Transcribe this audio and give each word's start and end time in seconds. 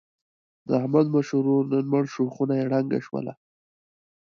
د 0.67 0.69
احمد 0.81 1.07
مشر 1.15 1.33
ورور 1.37 1.63
نن 1.73 1.85
مړ 1.93 2.03
شو. 2.13 2.23
خونه 2.35 2.53
یې 2.59 2.69
ړنګه 2.71 2.99
شوله. 3.05 3.33